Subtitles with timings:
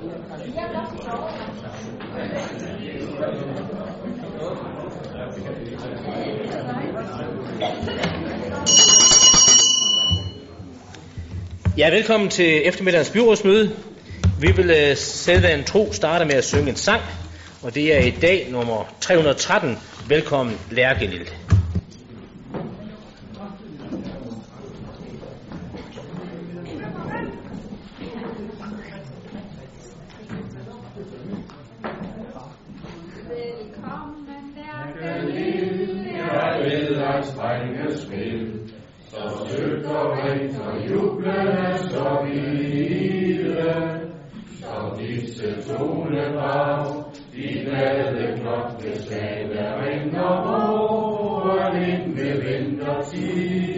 [0.00, 0.06] Ja,
[11.90, 13.70] velkommen til eftermiddagens byrådsmøde.
[14.40, 17.02] Vi vil uh, selv en tro starte med at synge en sang,
[17.62, 19.78] og det er i dag nummer 313.
[20.08, 21.18] Velkommen, Lærgenil.
[21.18, 21.50] Velkommen, Lærke
[36.30, 38.70] Jeg ved at strenge spil,
[39.08, 44.00] så sødt og rigt og jublende så hvide,
[44.60, 53.70] som disse tone tonedrag, de glade klokkeslag, der ringer roen ind ved vintertide.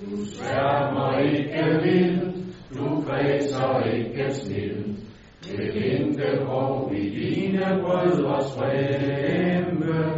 [0.00, 2.20] Du sværmer ikke vild,
[2.74, 4.96] du kredser ikke snil,
[5.50, 10.11] vil ikke grov i dine brødres fremme.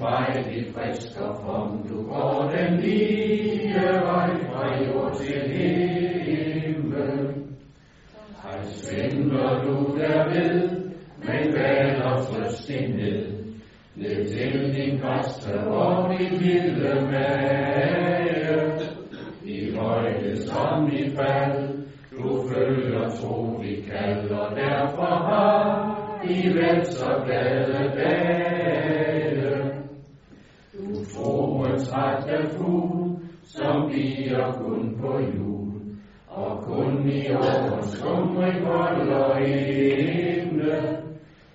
[0.00, 1.88] Frejdig frisk og from.
[1.88, 7.34] Du går den lige vej fra jord til himmel.
[8.44, 10.70] Ej, svindler du derved,
[11.18, 12.16] men valer
[12.68, 13.38] din ned.
[13.96, 18.38] Ned til din græste og din lille mage.
[19.44, 21.78] I højde som i fald,
[22.18, 28.97] du følger trolig kald, og derfor har i vel så glade dage
[31.98, 35.72] trætte fugl, som bier kun på jul,
[36.28, 40.98] og kun i årets skumring holder inde.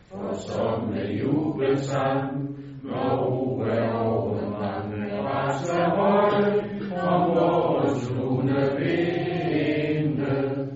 [0.10, 6.62] For som med jubelsang, når uge over mange rasler høj,
[7.08, 10.68] om vores lune vinde.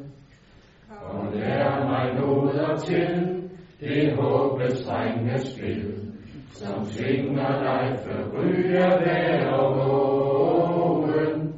[0.89, 3.43] Og lær mig noget til,
[3.79, 6.06] det håbets strenge spil,
[6.53, 11.53] som tvinger dig forryge hver og vågen.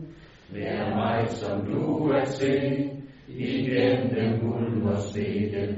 [0.50, 2.90] Vær mig, som du er se,
[3.28, 5.76] igennem guld og se den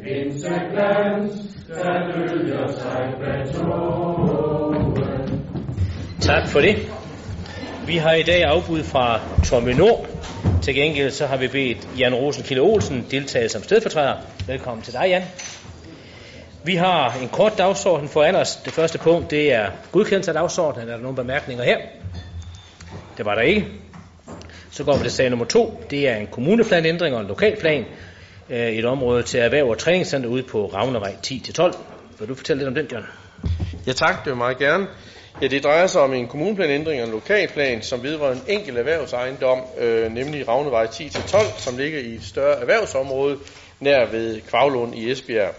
[1.68, 4.92] der løger sig bag tågen.
[6.22, 6.76] Tak for det.
[7.88, 10.08] Vi har i dag afbud fra Tommy Nord.
[10.62, 14.16] Til gengæld så har vi bedt Jan Rosenkilde Olsen deltage som stedfortræder.
[14.48, 15.24] Velkommen til dig, Jan.
[16.64, 18.56] Vi har en kort dagsorden foran os.
[18.56, 20.90] Det første punkt, det er godkendelse af dagsordenen.
[20.90, 21.78] Er der nogle bemærkninger her?
[23.18, 23.68] Det var der ikke.
[24.72, 25.84] Så går vi til sag nummer to.
[25.90, 27.86] Det er en kommuneplanændring og en lokalplan.
[28.50, 31.78] Øh, et område til erhverv og træningscenter ude på Ravnevej 10-12.
[32.20, 33.08] Vil du fortælle lidt om den, Jørgen?
[33.88, 34.88] Ja tak, det vil jeg meget gerne.
[35.42, 39.60] Ja, det drejer sig om en kommuneplanændring og en lokalplan, som vedrører en enkelt erhvervsejendom,
[39.78, 43.38] øh, nemlig Ravnevej 10-12, som ligger i et større erhvervsområde
[43.80, 45.56] nær ved Kvavlund i Esbjerg.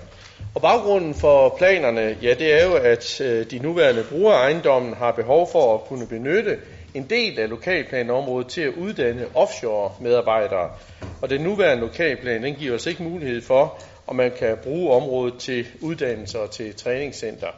[0.54, 4.94] Og baggrunden for planerne, ja, det er jo, at øh, de nuværende brugere af ejendommen
[4.94, 6.58] har behov for at kunne benytte
[6.94, 10.70] en del af lokalplanområdet til at uddanne offshore-medarbejdere.
[11.22, 15.34] Og den nuværende lokalplan, den giver os ikke mulighed for, om man kan bruge området
[15.38, 17.48] til uddannelser og til træningscenter.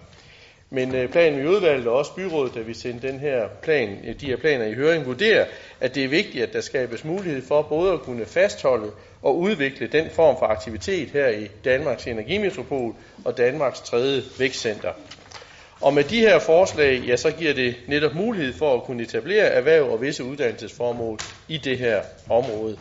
[0.75, 4.21] Men øh, planen i udvalget og også byrådet, da vi sendte den her plan, øh,
[4.21, 5.47] de her planer i høring, vurderer,
[5.81, 8.91] at det er vigtigt, at der skabes mulighed for både at kunne fastholde
[9.23, 14.93] og udvikle den form for aktivitet her i Danmarks Energimetropol og Danmarks tredje vækstcenter.
[15.81, 19.45] Og med de her forslag, ja, så giver det netop mulighed for at kunne etablere
[19.45, 21.19] erhverv og visse uddannelsesformål
[21.49, 22.77] i det her område.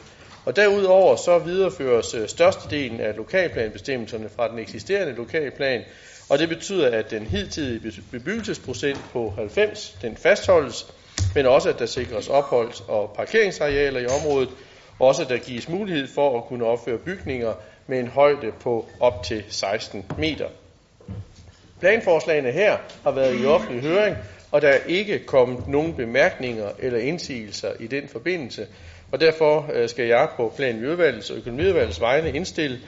[0.45, 5.81] Og derudover så videreføres øh, størstedelen af lokalplanbestemmelserne fra den eksisterende lokalplan,
[6.29, 10.87] og det betyder, at den hidtidige bebyggelsesprocent på 90, den fastholdes,
[11.35, 14.49] men også at der sikres opholds- og parkeringsarealer i området,
[14.99, 17.53] og også at der gives mulighed for at kunne opføre bygninger
[17.87, 20.47] med en højde på op til 16 meter.
[21.79, 24.15] Planforslagene her har været i offentlig høring,
[24.53, 28.68] og der er ikke kommet nogen bemærkninger eller indsigelser i den forbindelse,
[29.11, 32.79] og derfor øh, skal jeg på plan og økonomiudvalgets vegne indstille,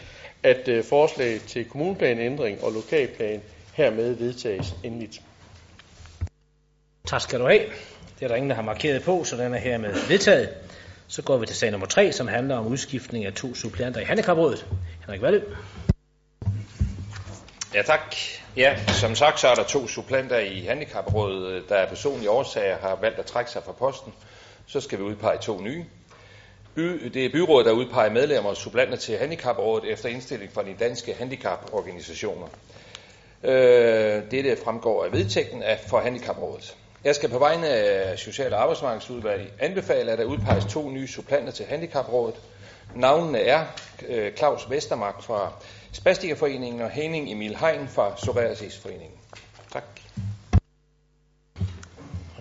[0.43, 3.41] at forslaget forslag til kommuneplanændring og lokalplan
[3.73, 5.21] hermed vedtages endeligt.
[7.07, 7.61] Tak skal du have.
[8.19, 10.49] Det er der ingen, der har markeret på, så den er hermed vedtaget.
[11.07, 14.03] Så går vi til sag nummer 3, som handler om udskiftning af to suppleanter i
[14.03, 14.65] handicaprådet.
[15.05, 15.41] Henrik Valø.
[17.75, 18.15] Ja, tak.
[18.57, 22.77] Ja, som sagt, så er der to supplanter i handicaprådet, øh, der af personlige årsager
[22.77, 24.13] har valgt at trække sig fra posten.
[24.67, 25.85] Så skal vi udpege to nye.
[26.75, 30.75] By, det er byrådet, der udpeger medlemmer og supplanter til handicaprådet efter indstilling fra de
[30.79, 32.47] danske handicaporganisationer.
[33.43, 36.75] Øh, dette fremgår af vedtægten af for handicaprådet.
[37.03, 41.51] Jeg skal på vegne af Social- og Arbejdsmarkedsudvalget anbefale, at der udpeges to nye supplanter
[41.51, 42.35] til Handicaprådet.
[42.95, 43.65] Navnene er
[44.07, 45.53] øh, Claus Vestermark fra
[45.95, 49.17] Spastikerforeningen og Henning Emil Hein fra Psoriasisforeningen.
[49.73, 49.83] Tak.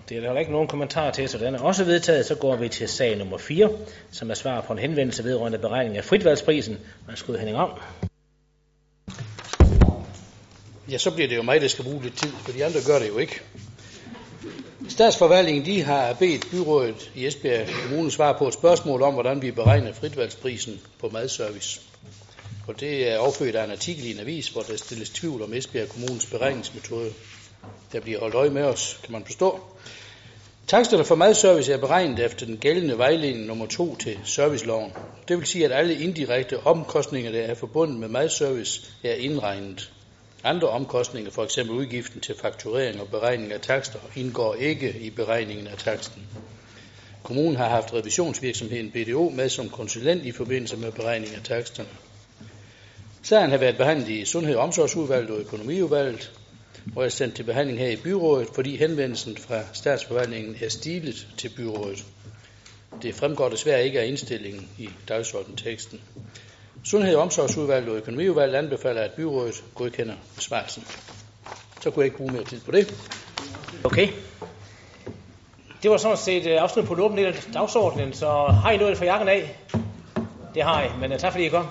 [0.09, 2.25] Det er der ikke nogen kommentar til, så den er også vedtaget.
[2.25, 3.69] Så går vi til sag nummer 4,
[4.11, 6.77] som er svar på en henvendelse vedrørende beregning af fritvalgsprisen.
[7.07, 7.79] Værsgo, Henning Ravn.
[10.91, 12.99] Ja, så bliver det jo mig, der skal bruge lidt tid, for de andre gør
[12.99, 13.41] det jo ikke.
[14.89, 19.51] Statsforvaltningen de har bedt byrådet i Esbjerg Kommune svare på et spørgsmål om, hvordan vi
[19.51, 21.81] beregner fritvalgsprisen på madservice.
[22.67, 25.53] Og det er affødt af en artikel i en avis, hvor der stilles tvivl om
[25.53, 27.13] Esbjerg Kommunes beregningsmetode.
[27.91, 29.59] Der bliver holdt øje med os, kan man forstå.
[30.67, 34.93] Taksterne for madservice er beregnet efter den gældende vejledning nummer 2 til serviceloven.
[35.27, 39.91] Det vil sige, at alle indirekte omkostninger, der er forbundet med madservice, er indregnet.
[40.43, 41.57] Andre omkostninger, f.eks.
[41.57, 46.21] udgiften til fakturering og beregning af takster, indgår ikke i beregningen af taksten.
[47.23, 51.89] Kommunen har haft revisionsvirksomheden BDO med som konsulent i forbindelse med beregning af taksterne.
[53.25, 56.31] Sagen har været behandlet i Sundhed- og Omsorgsudvalget og Økonomiudvalget,
[56.95, 61.49] og er sendt til behandling her i byrådet, fordi henvendelsen fra statsforvaltningen er stilet til
[61.49, 62.05] byrådet.
[63.01, 66.01] Det fremgår desværre ikke af indstillingen i dagsordenen-teksten.
[66.83, 70.83] Sundhed- og Omsorgsudvalget og Økonomiudvalget anbefaler, at byrådet godkender besvarelsen.
[71.81, 72.93] Så kunne jeg ikke bruge mere tid på det.
[73.83, 74.07] Okay.
[75.83, 78.27] Det var sådan set øh, afsnit på den åbne del af dagsordenen, så
[78.63, 79.57] har I noget for jakken af?
[80.55, 81.67] Det har I, men øh, tak fordi I kom.